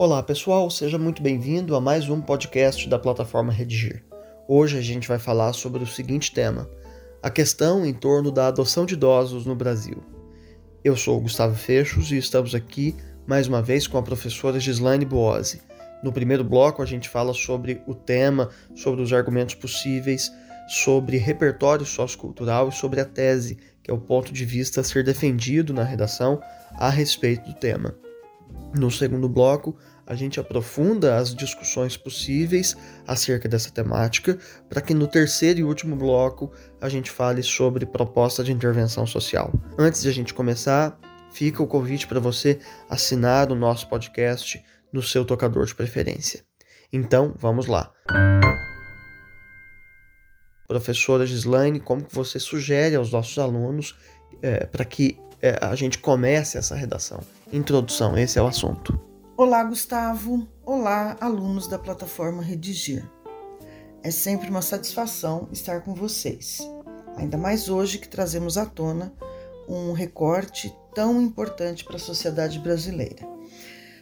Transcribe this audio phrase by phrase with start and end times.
[0.00, 4.04] Olá pessoal, seja muito bem-vindo a mais um podcast da plataforma Redigir.
[4.46, 6.70] Hoje a gente vai falar sobre o seguinte tema:
[7.20, 10.00] a questão em torno da adoção de idosos no Brasil.
[10.84, 12.94] Eu sou o Gustavo Fechos e estamos aqui
[13.26, 15.62] mais uma vez com a professora Gislaine Boose.
[16.00, 20.30] No primeiro bloco a gente fala sobre o tema, sobre os argumentos possíveis,
[20.68, 25.02] sobre repertório sociocultural e sobre a tese, que é o ponto de vista a ser
[25.02, 26.40] defendido na redação
[26.76, 27.96] a respeito do tema.
[28.74, 29.76] No segundo bloco,
[30.08, 32.74] a gente aprofunda as discussões possíveis
[33.06, 38.42] acerca dessa temática, para que no terceiro e último bloco a gente fale sobre proposta
[38.42, 39.52] de intervenção social.
[39.78, 40.98] Antes de a gente começar,
[41.30, 42.58] fica o convite para você
[42.88, 46.42] assinar o nosso podcast no seu tocador de preferência.
[46.90, 47.92] Então, vamos lá.
[50.66, 53.94] Professora Gislaine, como que você sugere aos nossos alunos
[54.40, 57.20] é, para que é, a gente comece essa redação?
[57.52, 58.98] Introdução, esse é o assunto.
[59.38, 60.48] Olá, Gustavo.
[60.66, 63.08] Olá, alunos da plataforma Redigir.
[64.02, 66.58] É sempre uma satisfação estar com vocês,
[67.16, 69.14] ainda mais hoje que trazemos à tona
[69.68, 73.24] um recorte tão importante para a sociedade brasileira.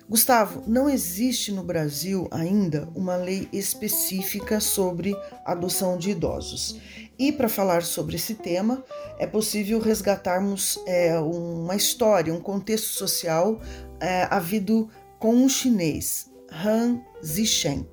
[0.09, 6.81] Gustavo, não existe no Brasil ainda uma lei específica sobre adoção de idosos.
[7.19, 8.83] E para falar sobre esse tema,
[9.19, 13.61] é possível resgatarmos é, uma história, um contexto social
[14.01, 17.87] é, havido com um chinês, Han Zishen.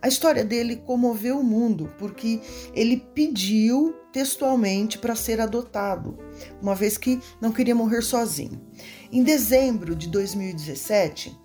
[0.00, 2.40] A história dele comoveu o mundo porque
[2.74, 6.18] ele pediu textualmente para ser adotado,
[6.60, 8.60] uma vez que não queria morrer sozinho.
[9.10, 11.36] Em dezembro de 2017,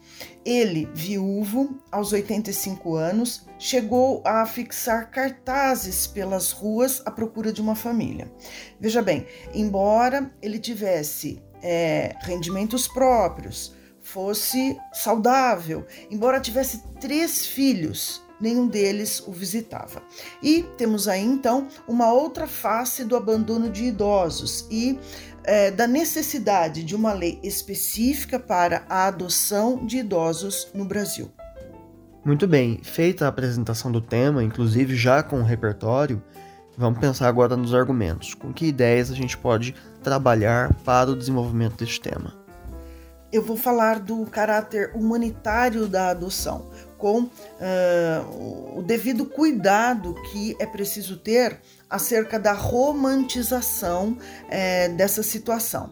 [0.43, 7.75] ele, viúvo, aos 85 anos, chegou a fixar cartazes pelas ruas à procura de uma
[7.75, 8.31] família.
[8.79, 13.73] Veja bem, embora ele tivesse é, rendimentos próprios,
[14.11, 20.01] fosse saudável, embora tivesse três filhos, nenhum deles o visitava.
[20.41, 24.97] E temos aí então uma outra face do abandono de idosos e
[25.43, 31.31] é, da necessidade de uma lei específica para a adoção de idosos no Brasil.
[32.25, 36.21] Muito bem, feita a apresentação do tema, inclusive já com o repertório,
[36.77, 38.33] vamos pensar agora nos argumentos.
[38.33, 42.48] Com que ideias a gente pode trabalhar para o desenvolvimento deste tema?
[43.31, 46.67] Eu vou falar do caráter humanitário da adoção,
[46.97, 55.91] com uh, o devido cuidado que é preciso ter acerca da romantização uh, dessa situação.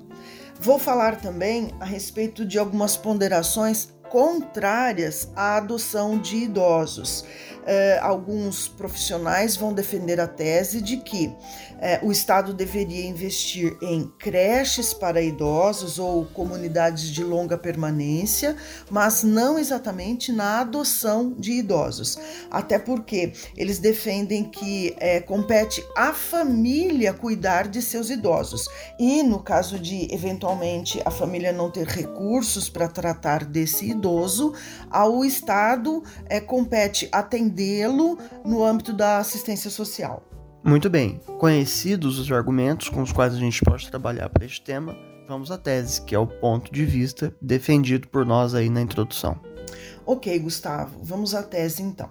[0.59, 7.23] Vou falar também a respeito de algumas ponderações contrárias à adoção de idosos.
[7.69, 11.35] Eh, alguns profissionais vão defender a tese de que
[11.81, 18.55] eh, o Estado deveria investir em creches para idosos ou comunidades de longa permanência,
[18.89, 22.17] mas não exatamente na adoção de idosos.
[22.49, 28.65] Até porque eles defendem que eh, compete à família cuidar de seus idosos.
[28.97, 34.53] E no caso de eventualmente a família não ter recursos para tratar desse idoso,
[34.89, 37.09] ao Estado é, compete
[38.45, 40.23] no âmbito da assistência social.
[40.63, 44.97] Muito bem, conhecidos os argumentos com os quais a gente pode trabalhar para este tema,
[45.27, 49.39] vamos à tese, que é o ponto de vista defendido por nós aí na introdução.
[50.05, 52.09] Ok, Gustavo, vamos à tese então.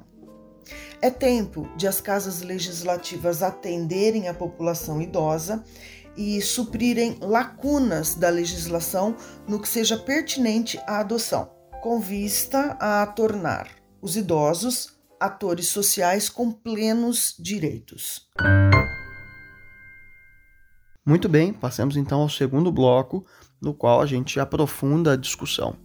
[1.01, 5.63] É tempo de as casas legislativas atenderem a população idosa
[6.17, 9.15] e suprirem lacunas da legislação
[9.47, 13.69] no que seja pertinente à adoção com vista a tornar
[14.03, 18.28] os idosos atores sociais com plenos direitos.
[21.04, 23.25] Muito bem, passemos então ao segundo bloco,
[23.60, 25.77] no qual a gente aprofunda a discussão.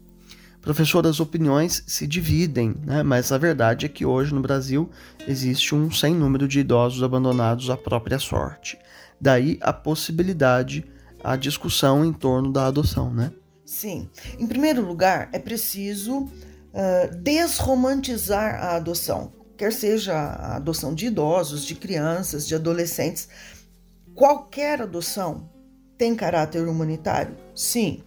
[0.61, 3.01] Professor, as opiniões se dividem, né?
[3.01, 4.89] mas a verdade é que hoje no Brasil
[5.27, 8.77] existe um sem número de idosos abandonados à própria sorte.
[9.19, 10.85] Daí a possibilidade,
[11.23, 13.31] a discussão em torno da adoção, né?
[13.65, 14.09] Sim.
[14.37, 16.29] Em primeiro lugar, é preciso
[16.73, 23.27] uh, desromantizar a adoção, quer seja a adoção de idosos, de crianças, de adolescentes.
[24.15, 25.49] Qualquer adoção
[25.97, 27.37] tem caráter humanitário?
[27.55, 28.03] Sim.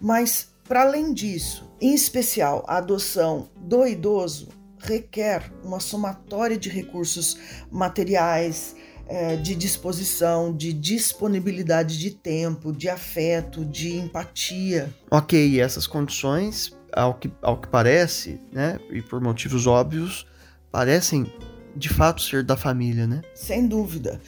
[0.00, 4.48] Mas, para além disso, em especial a adoção do idoso
[4.78, 7.36] requer uma somatória de recursos
[7.70, 8.76] materiais,
[9.08, 14.94] é, de disposição, de disponibilidade de tempo, de afeto, de empatia.
[15.10, 20.26] Ok, essas condições, ao que, ao que parece, né, e por motivos óbvios,
[20.70, 21.32] parecem
[21.74, 23.22] de fato ser da família, né?
[23.34, 24.20] Sem dúvida.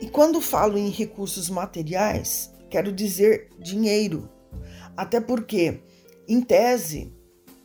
[0.00, 4.28] E quando falo em recursos materiais, quero dizer dinheiro.
[4.96, 5.80] Até porque,
[6.26, 7.12] em tese,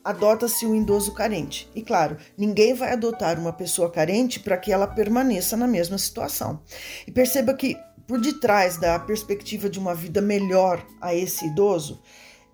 [0.03, 1.69] adota-se um idoso carente.
[1.73, 6.61] E claro, ninguém vai adotar uma pessoa carente para que ela permaneça na mesma situação.
[7.07, 7.77] E perceba que
[8.07, 12.01] por detrás da perspectiva de uma vida melhor a esse idoso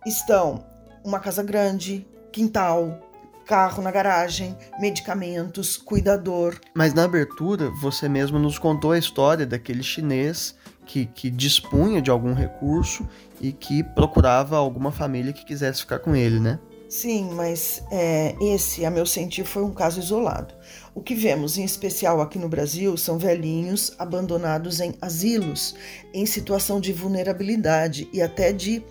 [0.05, 0.63] estão
[1.09, 2.99] uma casa grande, quintal,
[3.45, 6.55] carro na garagem, medicamentos, cuidador.
[6.75, 12.11] Mas na abertura, você mesmo nos contou a história daquele chinês que, que dispunha de
[12.11, 13.07] algum recurso
[13.41, 16.59] e que procurava alguma família que quisesse ficar com ele, né?
[16.87, 20.53] Sim, mas é, esse, a meu sentir, foi um caso isolado.
[20.93, 25.75] O que vemos, em especial aqui no Brasil, são velhinhos abandonados em asilos,
[26.11, 28.83] em situação de vulnerabilidade e até de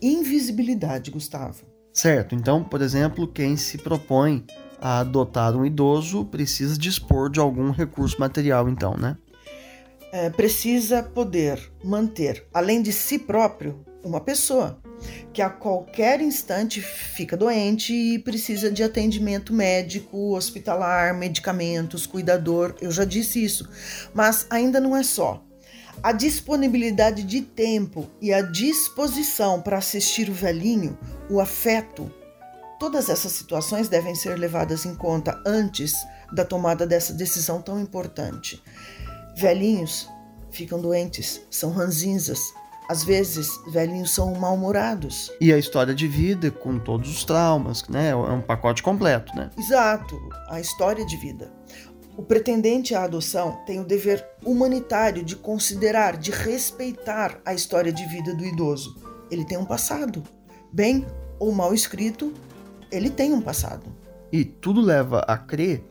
[0.00, 1.64] invisibilidade, Gustavo.
[1.92, 4.44] Certo, então, por exemplo, quem se propõe
[4.80, 9.16] a adotar um idoso precisa dispor de algum recurso material, então, né?
[10.12, 14.78] É, precisa poder manter, além de si próprio, uma pessoa
[15.32, 22.74] que a qualquer instante fica doente e precisa de atendimento médico, hospitalar, medicamentos, cuidador.
[22.80, 23.68] Eu já disse isso,
[24.14, 25.45] mas ainda não é só.
[26.06, 30.96] A disponibilidade de tempo e a disposição para assistir o velhinho,
[31.28, 32.08] o afeto,
[32.78, 35.94] todas essas situações devem ser levadas em conta antes
[36.32, 38.62] da tomada dessa decisão tão importante.
[39.36, 40.08] Velhinhos
[40.48, 42.38] ficam doentes, são ranzinzas.
[42.88, 45.32] Às vezes, velhinhos são mal-humorados.
[45.40, 48.10] E a história de vida, com todos os traumas, né?
[48.10, 49.50] É um pacote completo, né?
[49.58, 50.16] Exato,
[50.48, 51.52] a história de vida.
[52.16, 58.06] O pretendente à adoção tem o dever humanitário de considerar, de respeitar a história de
[58.06, 58.96] vida do idoso.
[59.30, 60.22] Ele tem um passado.
[60.72, 61.06] Bem
[61.38, 62.32] ou mal escrito,
[62.90, 63.84] ele tem um passado.
[64.32, 65.84] E tudo leva a crer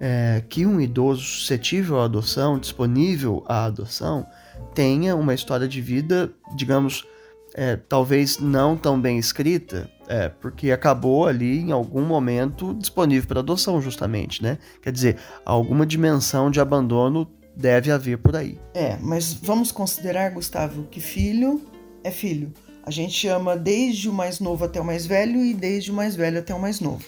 [0.00, 4.26] é, que um idoso suscetível à adoção, disponível à adoção,
[4.74, 7.06] tenha uma história de vida, digamos,
[7.54, 13.40] é, talvez não tão bem escrita, é, porque acabou ali em algum momento disponível para
[13.40, 14.58] adoção, justamente, né?
[14.82, 18.58] Quer dizer, alguma dimensão de abandono deve haver por aí.
[18.72, 21.62] É, mas vamos considerar, Gustavo, que filho
[22.02, 22.52] é filho.
[22.84, 26.16] A gente ama desde o mais novo até o mais velho e desde o mais
[26.16, 27.04] velho até o mais novo.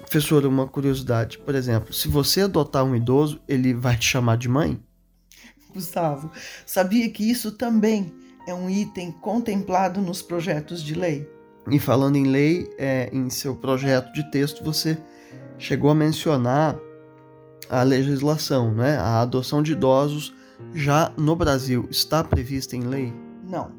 [0.00, 4.50] Professora, uma curiosidade, por exemplo, se você adotar um idoso, ele vai te chamar de
[4.50, 4.78] mãe?
[5.72, 6.30] Gustavo,
[6.66, 8.12] sabia que isso também
[8.46, 11.26] é um item contemplado nos projetos de lei.
[11.70, 14.98] E falando em lei, é, em seu projeto de texto você
[15.58, 16.76] chegou a mencionar
[17.70, 18.96] a legislação, né?
[18.98, 20.34] A adoção de idosos
[20.74, 23.12] já no Brasil está prevista em lei?
[23.48, 23.72] Não.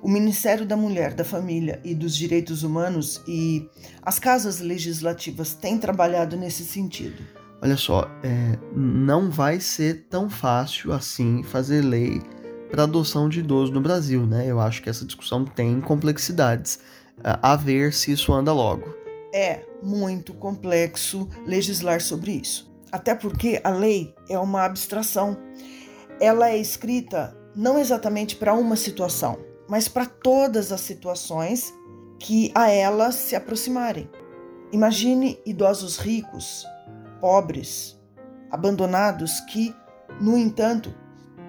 [0.00, 3.68] O Ministério da Mulher, da Família e dos Direitos Humanos e
[4.02, 7.22] as casas legislativas têm trabalhado nesse sentido.
[7.60, 12.22] Olha só, é, não vai ser tão fácil assim fazer lei
[12.70, 14.46] para adoção de idoso no Brasil, né?
[14.46, 16.78] Eu acho que essa discussão tem complexidades.
[17.24, 18.94] A ver se isso anda logo.
[19.32, 22.72] É muito complexo legislar sobre isso.
[22.90, 25.36] Até porque a lei é uma abstração.
[26.20, 29.38] Ela é escrita não exatamente para uma situação,
[29.68, 31.74] mas para todas as situações
[32.18, 34.08] que a ela se aproximarem.
[34.72, 36.66] Imagine idosos ricos,
[37.20, 37.98] pobres,
[38.50, 39.74] abandonados que,
[40.20, 40.94] no entanto,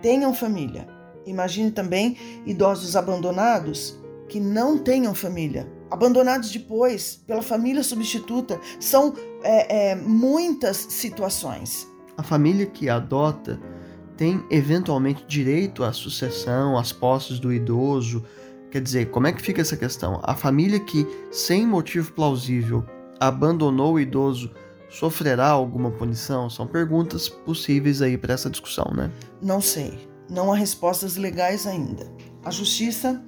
[0.01, 3.98] tenham família Imagine também idosos abandonados
[4.29, 8.59] que não tenham família, abandonados depois pela família substituta.
[8.79, 11.87] São é, é, muitas situações.
[12.15, 13.59] A família que adota
[14.15, 18.23] tem eventualmente direito à sucessão, às posses do idoso.
[18.69, 20.21] Quer dizer, como é que fica essa questão?
[20.23, 22.85] A família que, sem motivo plausível,
[23.19, 24.51] abandonou o idoso
[24.89, 26.49] sofrerá alguma punição?
[26.49, 29.11] São perguntas possíveis aí para essa discussão, né?
[29.41, 32.07] Não sei não há respostas legais ainda.
[32.45, 33.21] A justiça,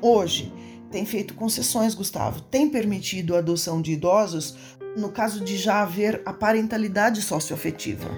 [0.00, 0.52] hoje,
[0.90, 4.56] tem feito concessões, Gustavo, tem permitido a adoção de idosos
[4.96, 8.10] no caso de já haver a parentalidade socioafetiva.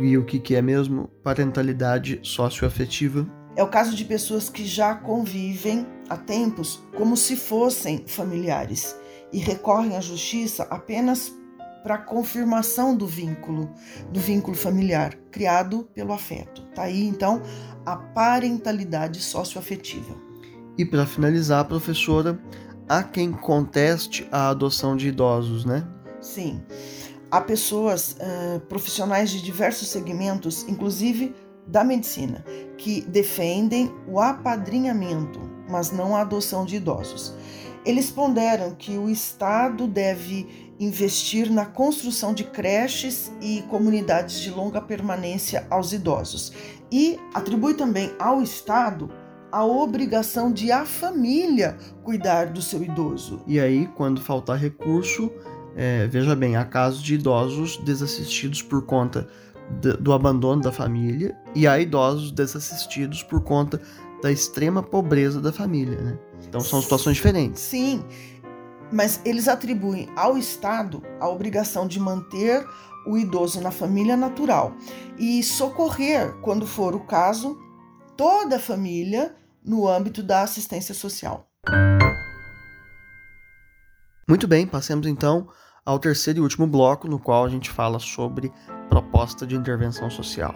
[0.00, 3.26] E o que é mesmo parentalidade socioafetiva?
[3.56, 8.94] É o caso de pessoas que já convivem há tempos como se fossem familiares
[9.32, 11.32] e recorrem à justiça apenas
[11.82, 13.72] para a confirmação do vínculo,
[14.12, 16.62] do vínculo familiar criado pelo afeto.
[16.74, 17.42] Tá aí então
[17.86, 20.27] a parentalidade socioafetiva.
[20.78, 22.40] E para finalizar, professora,
[22.88, 25.84] há quem conteste a adoção de idosos, né?
[26.20, 26.62] Sim.
[27.30, 31.34] Há pessoas uh, profissionais de diversos segmentos, inclusive
[31.66, 32.44] da medicina,
[32.78, 37.34] que defendem o apadrinhamento, mas não a adoção de idosos.
[37.84, 44.80] Eles ponderam que o Estado deve investir na construção de creches e comunidades de longa
[44.80, 46.52] permanência aos idosos
[46.90, 49.10] e atribui também ao Estado
[49.50, 53.40] a obrigação de a família cuidar do seu idoso.
[53.46, 55.30] E aí, quando faltar recurso,
[55.80, 59.28] É, veja bem, há casos de idosos desassistidos por conta
[60.00, 63.80] do abandono da família e há idosos desassistidos por conta
[64.20, 66.18] da extrema pobreza da família, né?
[66.48, 67.62] Então são situações diferentes.
[67.62, 68.02] Sim,
[68.90, 72.66] mas eles atribuem ao Estado a obrigação de manter
[73.06, 74.72] o idoso na família natural
[75.16, 77.56] e socorrer, quando for o caso,
[78.18, 79.32] toda a família
[79.64, 81.48] no âmbito da assistência social.
[84.28, 85.48] Muito bem, passemos então
[85.86, 88.52] ao terceiro e último bloco, no qual a gente fala sobre
[88.88, 90.54] proposta de intervenção social.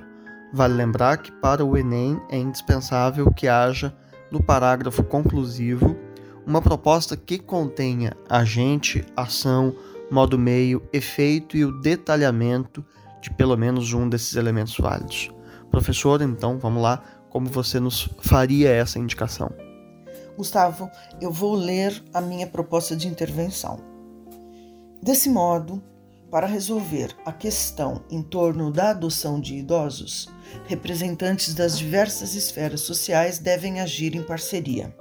[0.52, 3.96] Vale lembrar que para o Enem é indispensável que haja
[4.30, 5.96] no parágrafo conclusivo
[6.44, 9.72] uma proposta que contenha agente, ação,
[10.10, 12.84] modo meio, efeito e o detalhamento
[13.22, 15.30] de pelo menos um desses elementos válidos.
[15.70, 19.50] Professor, então, vamos lá, como você nos faria essa indicação?
[20.36, 23.80] Gustavo, eu vou ler a minha proposta de intervenção.
[25.02, 25.82] Desse modo,
[26.30, 30.28] para resolver a questão em torno da adoção de idosos,
[30.66, 34.94] representantes das diversas esferas sociais devem agir em parceria.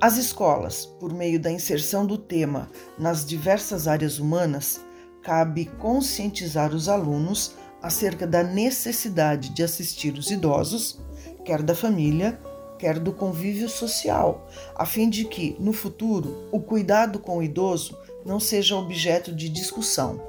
[0.00, 4.80] As escolas, por meio da inserção do tema nas diversas áreas humanas,
[5.24, 7.56] cabe conscientizar os alunos
[7.86, 10.98] acerca da necessidade de assistir os idosos,
[11.44, 12.38] quer da família,
[12.80, 17.96] quer do convívio social, a fim de que, no futuro, o cuidado com o idoso
[18.24, 20.20] não seja objeto de discussão,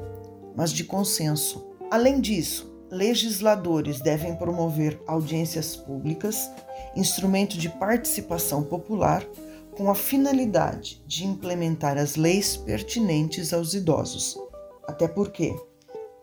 [0.56, 1.66] mas de consenso.
[1.90, 6.50] Além disso, legisladores devem promover audiências públicas,
[6.96, 9.26] instrumento de participação popular,
[9.72, 14.38] com a finalidade de implementar as leis pertinentes aos idosos.
[14.88, 15.56] Até porque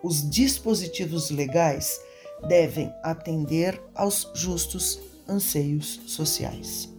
[0.05, 1.99] os dispositivos legais
[2.47, 6.93] devem atender aos justos anseios sociais.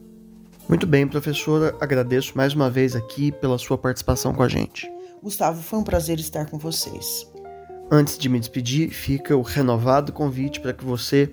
[0.67, 4.91] Muito bem, professora, agradeço mais uma vez aqui pela sua participação com a gente.
[5.21, 7.27] Gustavo, foi um prazer estar com vocês.
[7.91, 11.31] Antes de me despedir, fica o renovado convite para que você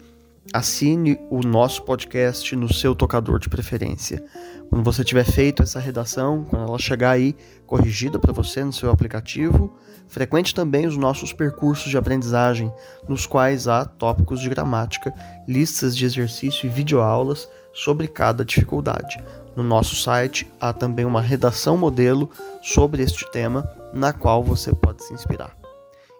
[0.52, 4.24] assine o nosso podcast no seu tocador de preferência.
[4.68, 8.90] Quando você tiver feito essa redação, quando ela chegar aí corrigida para você no seu
[8.90, 9.76] aplicativo,
[10.08, 12.72] frequente também os nossos percursos de aprendizagem,
[13.08, 15.14] nos quais há tópicos de gramática,
[15.46, 19.22] listas de exercício e videoaulas sobre cada dificuldade.
[19.54, 22.30] No nosso site há também uma redação modelo
[22.62, 25.56] sobre este tema, na qual você pode se inspirar.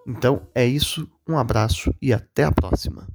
[0.07, 3.07] Então é isso, um abraço e até a próxima.